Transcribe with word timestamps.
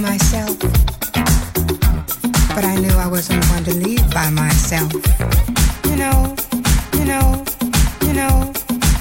myself, 0.00 0.58
but 2.54 2.64
I 2.64 2.76
knew 2.76 2.92
I 2.96 3.06
wasn't 3.06 3.46
going 3.48 3.64
to 3.64 3.74
leave 3.74 4.08
by 4.14 4.30
myself. 4.30 4.92
You 5.84 5.96
know, 5.96 6.34
you 6.94 7.04
know, 7.04 7.44
you 8.02 8.12
know, 8.14 8.52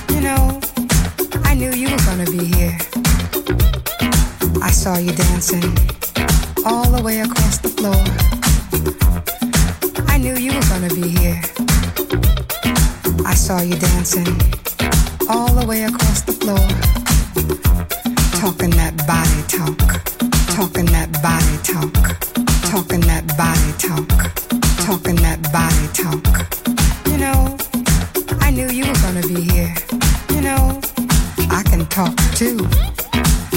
you 0.09 0.21
know, 0.21 0.59
I 1.45 1.53
knew 1.53 1.71
you 1.71 1.89
were 1.89 2.03
gonna 2.05 2.25
be 2.25 2.45
here. 2.45 2.77
I 4.61 4.71
saw 4.71 4.97
you 4.97 5.11
dancing 5.13 5.63
all 6.65 6.89
the 6.91 7.01
way 7.01 7.21
across 7.21 7.59
the 7.59 7.69
floor. 7.69 8.03
I 10.07 10.17
knew 10.17 10.35
you 10.35 10.53
were 10.53 10.67
gonna 10.67 10.93
be 10.93 11.07
here. 11.19 11.41
I 13.25 13.35
saw 13.35 13.61
you 13.61 13.75
dancing 13.75 14.27
all 15.29 15.53
the 15.53 15.65
way 15.65 15.83
across 15.83 16.21
the 16.21 16.33
floor, 16.33 16.67
talking 18.41 18.71
that 18.71 18.95
body 19.07 19.43
talk 19.47 20.08
talking 20.59 20.87
that 20.87 21.09
body 21.23 21.55
talk, 21.63 21.93
talking 22.69 22.99
that 22.99 23.25
body 23.37 23.71
talk, 23.79 24.09
talking 24.85 25.15
that 25.15 25.39
body 25.55 25.87
talk. 25.95 26.19
You 27.07 27.17
know, 27.17 27.55
I 28.41 28.51
knew 28.51 28.67
you 28.67 28.85
were 28.85 28.99
gonna 28.99 29.25
be 29.25 29.39
here. 29.39 29.73
You 30.35 30.41
know, 30.41 30.81
I 31.49 31.63
can 31.63 31.85
talk 31.85 32.13
too. 32.35 32.67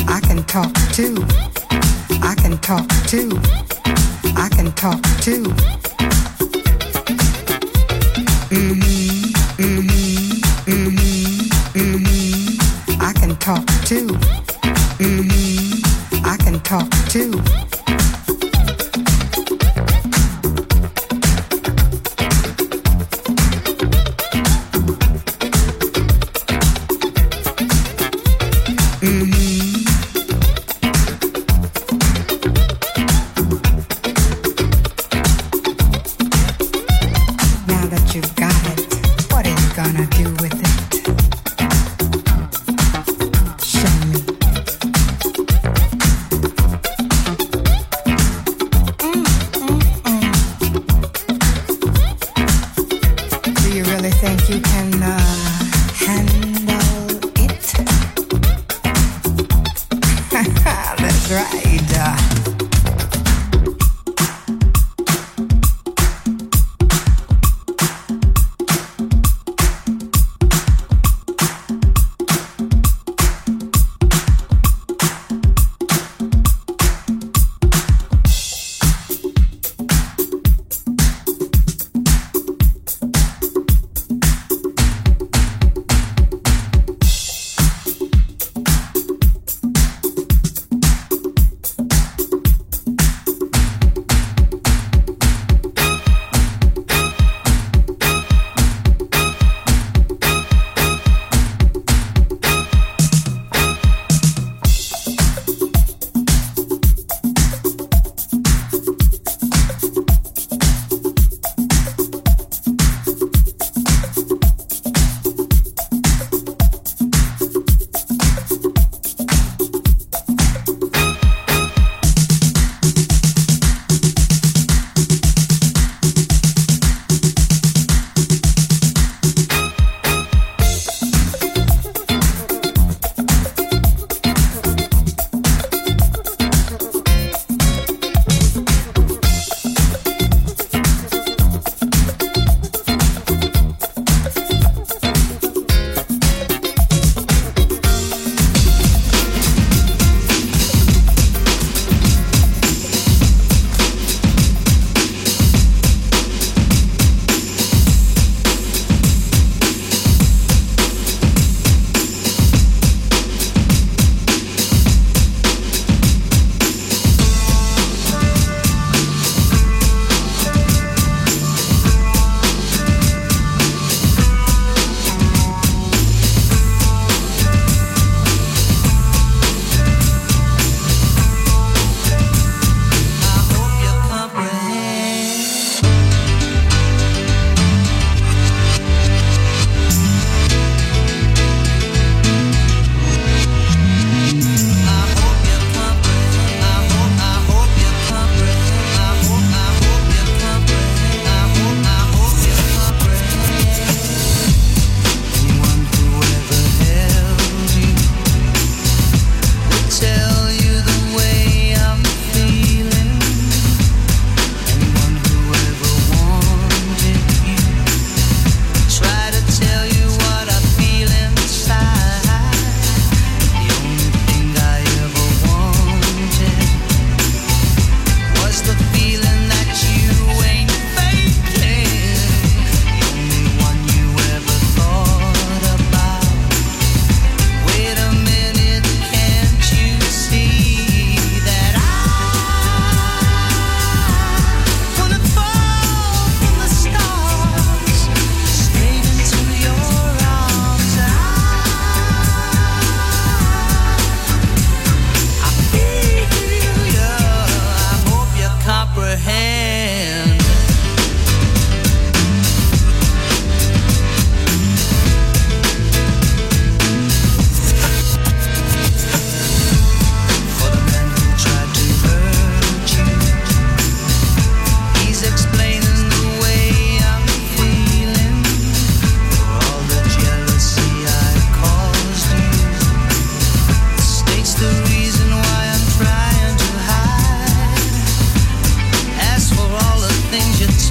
I 0.06 0.20
can 0.20 0.44
talk 0.44 0.72
too. 0.94 1.16
I 2.22 2.36
can 2.36 2.56
talk 2.58 2.86
too. 3.08 3.41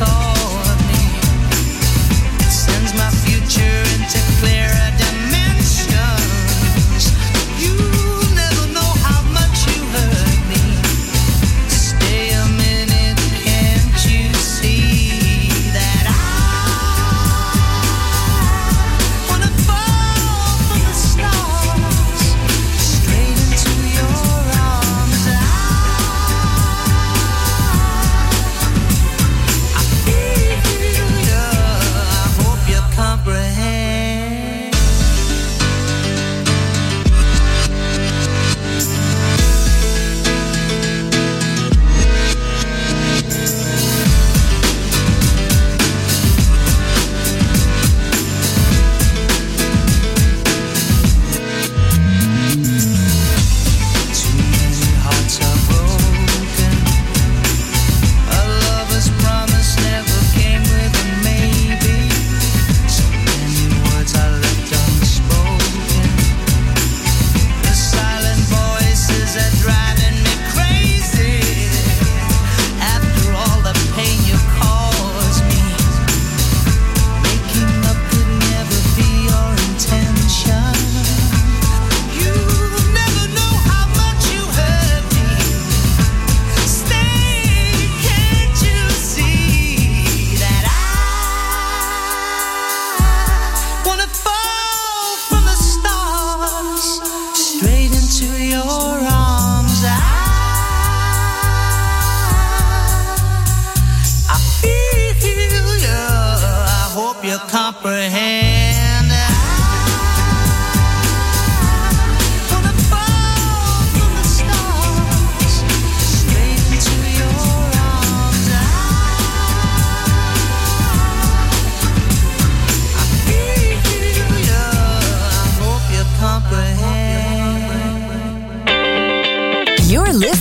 saw 0.01 0.31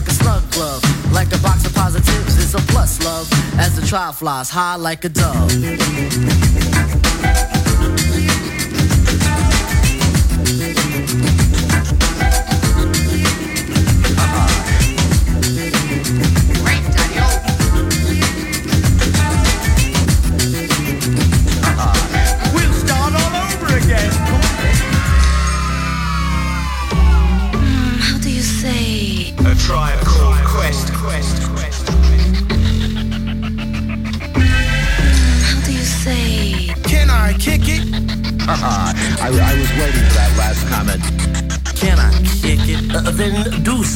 like 0.00 0.08
a 0.08 0.14
slug 0.14 0.50
glove. 0.52 1.12
Like 1.12 1.28
a 1.32 1.38
box 1.38 1.66
of 1.66 1.74
positives, 1.74 2.42
it's 2.42 2.54
a 2.54 2.72
plus 2.72 3.04
love. 3.04 3.28
As 3.58 3.76
the 3.76 3.86
trial 3.86 4.12
flies 4.12 4.48
high 4.48 4.76
like 4.76 5.04
a 5.04 5.08
dove. 5.08 6.69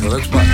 Let's. 0.06 0.53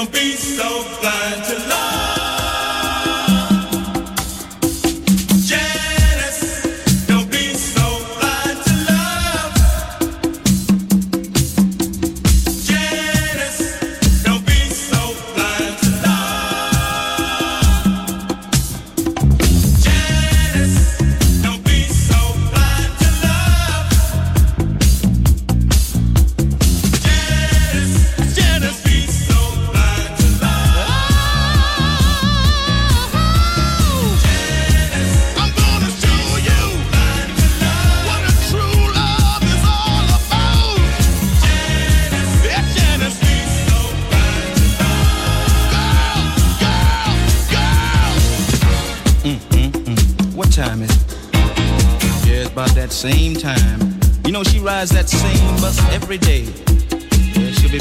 Don't 0.00 0.10
be 0.14 0.32
so 0.32 0.66
blind 1.02 1.44
to 1.44 1.68
love. 1.68 1.89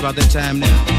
about 0.10 0.24
that 0.24 0.32
time 0.32 0.60
now. 0.60 0.99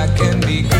I 0.00 0.06
can 0.16 0.40
be 0.40 0.62
good 0.62 0.79